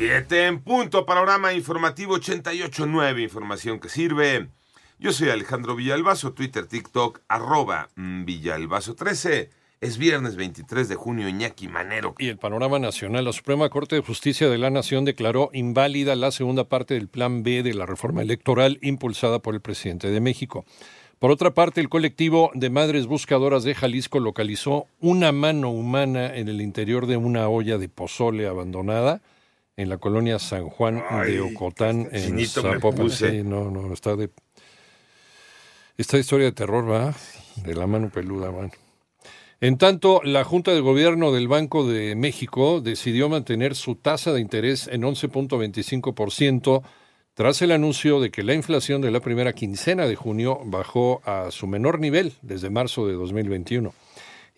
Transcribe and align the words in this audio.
Siete 0.00 0.46
en 0.46 0.62
punto, 0.62 1.04
panorama 1.04 1.52
informativo 1.52 2.16
88.9, 2.16 3.22
información 3.22 3.78
que 3.78 3.90
sirve. 3.90 4.48
Yo 4.98 5.12
soy 5.12 5.28
Alejandro 5.28 5.76
Villalbazo, 5.76 6.32
Twitter, 6.32 6.66
TikTok, 6.66 7.20
arroba 7.28 7.90
mm, 7.96 8.24
Villalbazo13. 8.24 9.50
Es 9.82 9.98
viernes 9.98 10.36
23 10.36 10.88
de 10.88 10.94
junio, 10.94 11.28
Iñaki 11.28 11.68
Manero. 11.68 12.14
Y 12.18 12.28
el 12.28 12.38
panorama 12.38 12.78
nacional, 12.78 13.26
la 13.26 13.34
Suprema 13.34 13.68
Corte 13.68 13.96
de 13.96 14.00
Justicia 14.00 14.48
de 14.48 14.56
la 14.56 14.70
Nación 14.70 15.04
declaró 15.04 15.50
inválida 15.52 16.16
la 16.16 16.30
segunda 16.30 16.64
parte 16.64 16.94
del 16.94 17.08
Plan 17.08 17.42
B 17.42 17.62
de 17.62 17.74
la 17.74 17.84
reforma 17.84 18.22
electoral 18.22 18.78
impulsada 18.80 19.40
por 19.40 19.54
el 19.54 19.60
presidente 19.60 20.08
de 20.08 20.20
México. 20.22 20.64
Por 21.18 21.30
otra 21.30 21.50
parte, 21.50 21.82
el 21.82 21.90
colectivo 21.90 22.52
de 22.54 22.70
Madres 22.70 23.06
Buscadoras 23.06 23.64
de 23.64 23.74
Jalisco 23.74 24.18
localizó 24.18 24.86
una 24.98 25.30
mano 25.30 25.68
humana 25.68 26.34
en 26.34 26.48
el 26.48 26.62
interior 26.62 27.06
de 27.06 27.18
una 27.18 27.50
olla 27.50 27.76
de 27.76 27.90
pozole 27.90 28.46
abandonada 28.46 29.20
en 29.80 29.88
la 29.88 29.98
colonia 29.98 30.38
San 30.38 30.68
Juan 30.68 31.02
Ay, 31.08 31.32
de 31.32 31.40
Ocotán, 31.40 32.08
qué 32.10 32.24
en 32.24 32.46
Zapopan. 32.46 33.10
Sí, 33.10 33.42
no, 33.44 33.70
no, 33.70 33.92
está 33.92 34.16
de... 34.16 34.30
Esta 35.96 36.18
historia 36.18 36.46
de 36.46 36.52
terror, 36.52 36.90
¿va? 36.90 37.14
De 37.64 37.74
la 37.74 37.86
mano 37.86 38.10
peluda, 38.10 38.50
bueno. 38.50 38.70
En 39.60 39.76
tanto, 39.76 40.22
la 40.24 40.44
Junta 40.44 40.72
de 40.72 40.80
Gobierno 40.80 41.32
del 41.32 41.46
Banco 41.46 41.86
de 41.86 42.14
México 42.14 42.80
decidió 42.80 43.28
mantener 43.28 43.74
su 43.74 43.94
tasa 43.96 44.32
de 44.32 44.40
interés 44.40 44.88
en 44.88 45.02
11.25% 45.02 46.82
tras 47.34 47.60
el 47.62 47.72
anuncio 47.72 48.20
de 48.20 48.30
que 48.30 48.42
la 48.42 48.54
inflación 48.54 49.02
de 49.02 49.10
la 49.10 49.20
primera 49.20 49.52
quincena 49.52 50.06
de 50.06 50.16
junio 50.16 50.60
bajó 50.64 51.20
a 51.24 51.50
su 51.50 51.66
menor 51.66 52.00
nivel 52.00 52.32
desde 52.42 52.70
marzo 52.70 53.06
de 53.06 53.14
2021. 53.14 53.92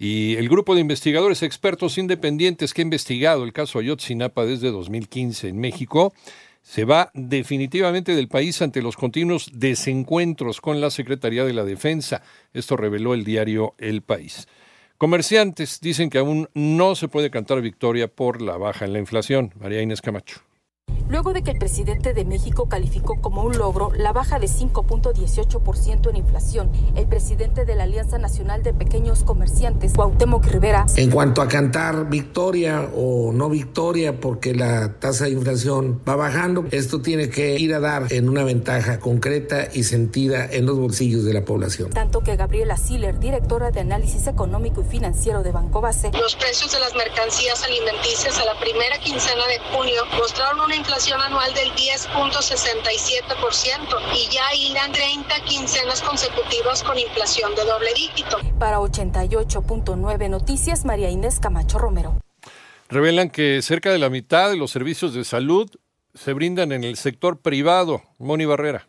Y 0.02 0.34
el 0.34 0.48
grupo 0.48 0.74
de 0.74 0.80
investigadores 0.80 1.44
expertos 1.44 1.96
independientes 1.96 2.74
que 2.74 2.80
ha 2.80 2.82
investigado 2.82 3.44
el 3.44 3.52
caso 3.52 3.78
Ayotzinapa 3.78 4.44
desde 4.44 4.72
2015 4.72 5.46
en 5.46 5.60
México 5.60 6.12
se 6.60 6.84
va 6.84 7.12
definitivamente 7.14 8.16
del 8.16 8.26
país 8.26 8.60
ante 8.62 8.82
los 8.82 8.96
continuos 8.96 9.52
desencuentros 9.54 10.60
con 10.60 10.80
la 10.80 10.90
Secretaría 10.90 11.44
de 11.44 11.52
la 11.52 11.62
Defensa. 11.62 12.20
Esto 12.52 12.76
reveló 12.76 13.14
el 13.14 13.22
diario 13.22 13.76
El 13.78 14.02
País. 14.02 14.48
Comerciantes 14.98 15.78
dicen 15.80 16.10
que 16.10 16.18
aún 16.18 16.48
no 16.52 16.96
se 16.96 17.06
puede 17.06 17.30
cantar 17.30 17.60
victoria 17.60 18.08
por 18.08 18.42
la 18.42 18.56
baja 18.56 18.84
en 18.84 18.94
la 18.94 18.98
inflación. 18.98 19.52
María 19.60 19.82
Inés 19.82 20.02
Camacho. 20.02 20.40
Luego 21.12 21.34
de 21.34 21.42
que 21.42 21.50
el 21.50 21.58
presidente 21.58 22.14
de 22.14 22.24
México 22.24 22.70
calificó 22.70 23.20
como 23.20 23.42
un 23.42 23.58
logro 23.58 23.92
la 23.94 24.14
baja 24.14 24.38
de 24.38 24.46
5.18% 24.46 26.08
en 26.08 26.16
inflación. 26.16 26.70
El 26.96 27.06
presidente 27.06 27.66
de 27.66 27.74
la 27.74 27.84
Alianza 27.84 28.16
Nacional 28.16 28.62
de 28.62 28.72
Pequeños 28.72 29.22
Comerciantes, 29.22 29.92
Cuauhtémoc 29.92 30.46
Rivera, 30.46 30.86
En 30.96 31.10
cuanto 31.10 31.42
a 31.42 31.48
cantar 31.48 32.08
victoria 32.08 32.88
o 32.96 33.30
no 33.30 33.50
victoria, 33.50 34.18
porque 34.18 34.54
la 34.54 34.94
tasa 35.00 35.26
de 35.26 35.32
inflación 35.32 36.00
va 36.08 36.16
bajando, 36.16 36.64
esto 36.70 37.02
tiene 37.02 37.28
que 37.28 37.58
ir 37.58 37.74
a 37.74 37.80
dar 37.80 38.10
en 38.10 38.30
una 38.30 38.42
ventaja 38.42 38.98
concreta 38.98 39.68
y 39.70 39.82
sentida 39.82 40.46
en 40.50 40.64
los 40.64 40.78
bolsillos 40.78 41.24
de 41.24 41.34
la 41.34 41.44
población. 41.44 41.90
tanto 41.90 42.20
que 42.20 42.36
Gabriela 42.36 42.78
Siller, 42.78 43.18
directora 43.18 43.70
de 43.70 43.80
Análisis 43.80 44.26
Económico 44.28 44.80
y 44.80 44.84
Financiero 44.84 45.42
de 45.42 45.52
Banco 45.52 45.82
Base, 45.82 46.10
Los 46.14 46.36
precios 46.36 46.72
de 46.72 46.80
las 46.80 46.94
mercancías 46.94 47.62
alimenticias 47.62 48.38
a 48.38 48.46
la 48.46 48.58
primera 48.58 48.98
quincena 48.98 49.46
de 49.46 49.58
junio 49.76 50.00
mostraron 50.16 50.60
una 50.60 50.74
inflación 50.74 51.01
anual 51.10 51.52
del 51.54 51.70
10.67% 51.72 53.98
y 54.14 54.28
ya 54.32 54.54
irán 54.54 54.92
30 54.92 55.44
quincenas 55.44 56.00
consecutivas 56.02 56.84
con 56.84 56.96
inflación 56.98 57.54
de 57.56 57.64
doble 57.64 57.92
dígito. 57.94 58.38
para 58.58 58.78
88.9 58.78 60.30
Noticias, 60.30 60.84
María 60.84 61.10
Inés 61.10 61.40
Camacho 61.40 61.78
Romero. 61.78 62.16
Revelan 62.88 63.30
que 63.30 63.62
cerca 63.62 63.90
de 63.90 63.98
la 63.98 64.10
mitad 64.10 64.50
de 64.50 64.56
los 64.56 64.70
servicios 64.70 65.14
de 65.14 65.24
salud 65.24 65.68
se 66.14 66.34
brindan 66.34 66.72
en 66.72 66.84
el 66.84 66.96
sector 66.96 67.40
privado. 67.40 68.02
Moni 68.18 68.44
Barrera. 68.44 68.86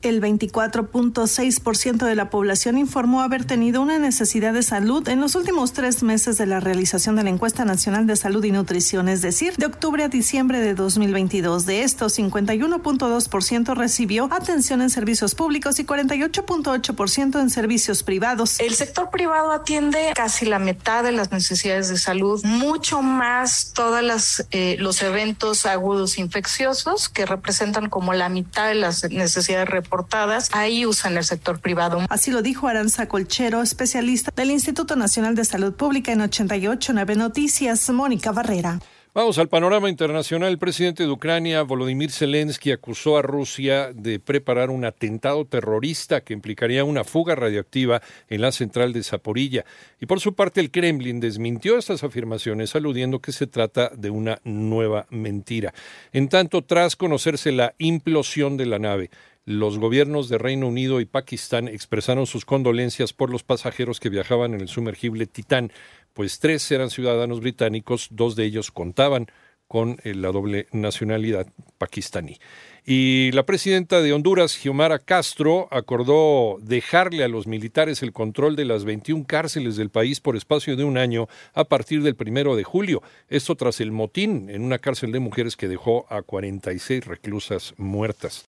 El 0.00 0.22
24.6% 0.22 2.06
de 2.06 2.14
la 2.14 2.30
población 2.30 2.78
informó 2.78 3.20
haber 3.20 3.44
tenido 3.44 3.82
una 3.82 3.98
necesidad 3.98 4.52
de 4.52 4.62
salud 4.62 5.08
en 5.08 5.20
los 5.20 5.34
últimos 5.34 5.72
tres 5.72 6.04
meses 6.04 6.38
de 6.38 6.46
la 6.46 6.60
realización 6.60 7.16
de 7.16 7.24
la 7.24 7.30
encuesta 7.30 7.64
nacional 7.64 8.06
de 8.06 8.14
salud 8.14 8.44
y 8.44 8.52
nutrición, 8.52 9.08
es 9.08 9.22
decir, 9.22 9.56
de 9.56 9.66
octubre 9.66 10.04
a 10.04 10.08
diciembre 10.08 10.60
de 10.60 10.74
2022. 10.74 11.66
De 11.66 11.82
estos, 11.82 12.16
51.2% 12.16 13.74
recibió 13.74 14.28
atención 14.32 14.82
en 14.82 14.90
servicios 14.90 15.34
públicos 15.34 15.80
y 15.80 15.84
48.8% 15.84 17.40
en 17.40 17.50
servicios 17.50 18.04
privados. 18.04 18.60
El 18.60 18.74
sector 18.74 19.10
privado 19.10 19.50
atiende 19.50 20.12
casi 20.14 20.46
la 20.46 20.60
mitad 20.60 21.02
de 21.02 21.10
las 21.10 21.32
necesidades 21.32 21.88
de 21.88 21.96
salud, 21.96 22.40
mucho 22.44 23.02
más 23.02 23.72
todos 23.74 24.04
los 24.04 25.02
eventos 25.02 25.66
agudos 25.66 26.18
infecciosos 26.18 27.08
que 27.08 27.26
representan 27.26 27.88
como 27.88 28.12
la 28.12 28.28
mitad 28.28 28.68
de 28.68 28.76
las 28.76 29.02
necesidades 29.10 29.68
reportadas. 29.88 30.50
Ahí 30.52 30.84
usan 30.84 31.16
el 31.16 31.24
sector 31.24 31.60
privado. 31.60 32.00
Así 32.10 32.30
lo 32.30 32.42
dijo 32.42 32.68
Aranza 32.68 33.08
Colchero, 33.08 33.62
especialista 33.62 34.30
del 34.36 34.50
Instituto 34.50 34.96
Nacional 34.96 35.34
de 35.34 35.46
Salud 35.46 35.72
Pública 35.72 36.12
en 36.12 36.20
88.9 36.20 37.16
Noticias, 37.16 37.88
Mónica 37.88 38.30
Barrera. 38.30 38.78
Vamos 39.14 39.38
al 39.38 39.48
panorama 39.48 39.88
internacional. 39.88 40.50
El 40.50 40.58
presidente 40.58 41.04
de 41.04 41.08
Ucrania, 41.08 41.62
Volodymyr 41.62 42.10
Zelensky, 42.10 42.70
acusó 42.70 43.16
a 43.16 43.22
Rusia 43.22 43.90
de 43.94 44.20
preparar 44.20 44.68
un 44.68 44.84
atentado 44.84 45.46
terrorista 45.46 46.20
que 46.20 46.34
implicaría 46.34 46.84
una 46.84 47.02
fuga 47.02 47.34
radioactiva 47.34 48.02
en 48.28 48.42
la 48.42 48.52
central 48.52 48.92
de 48.92 49.02
Zaporilla. 49.02 49.64
Y 49.98 50.06
por 50.06 50.20
su 50.20 50.34
parte, 50.34 50.60
el 50.60 50.70
Kremlin 50.70 51.18
desmintió 51.18 51.78
estas 51.78 52.04
afirmaciones, 52.04 52.76
aludiendo 52.76 53.20
que 53.20 53.32
se 53.32 53.46
trata 53.46 53.90
de 53.96 54.10
una 54.10 54.38
nueva 54.44 55.06
mentira. 55.10 55.72
En 56.12 56.28
tanto, 56.28 56.62
tras 56.62 56.94
conocerse 56.94 57.50
la 57.50 57.74
implosión 57.78 58.56
de 58.58 58.66
la 58.66 58.78
nave, 58.78 59.10
los 59.48 59.78
gobiernos 59.78 60.28
de 60.28 60.36
Reino 60.36 60.68
Unido 60.68 61.00
y 61.00 61.06
Pakistán 61.06 61.68
expresaron 61.68 62.26
sus 62.26 62.44
condolencias 62.44 63.14
por 63.14 63.30
los 63.30 63.44
pasajeros 63.44 63.98
que 63.98 64.10
viajaban 64.10 64.52
en 64.52 64.60
el 64.60 64.68
sumergible 64.68 65.26
Titán, 65.26 65.72
pues 66.12 66.38
tres 66.38 66.70
eran 66.70 66.90
ciudadanos 66.90 67.40
británicos, 67.40 68.08
dos 68.10 68.36
de 68.36 68.44
ellos 68.44 68.70
contaban 68.70 69.28
con 69.66 70.00
eh, 70.04 70.14
la 70.14 70.32
doble 70.32 70.66
nacionalidad 70.72 71.46
pakistaní. 71.78 72.36
Y 72.84 73.30
la 73.32 73.46
presidenta 73.46 74.02
de 74.02 74.12
Honduras, 74.12 74.52
Xiomara 74.52 74.98
Castro, 74.98 75.68
acordó 75.70 76.58
dejarle 76.60 77.24
a 77.24 77.28
los 77.28 77.46
militares 77.46 78.02
el 78.02 78.12
control 78.12 78.54
de 78.54 78.66
las 78.66 78.84
21 78.84 79.24
cárceles 79.26 79.76
del 79.76 79.88
país 79.88 80.20
por 80.20 80.36
espacio 80.36 80.76
de 80.76 80.84
un 80.84 80.98
año 80.98 81.26
a 81.54 81.64
partir 81.64 82.02
del 82.02 82.16
primero 82.16 82.54
de 82.54 82.64
julio. 82.64 83.02
Esto 83.28 83.54
tras 83.54 83.80
el 83.80 83.92
motín 83.92 84.50
en 84.50 84.62
una 84.62 84.78
cárcel 84.78 85.10
de 85.10 85.20
mujeres 85.20 85.56
que 85.56 85.68
dejó 85.68 86.06
a 86.10 86.20
46 86.20 87.06
reclusas 87.06 87.72
muertas. 87.78 88.46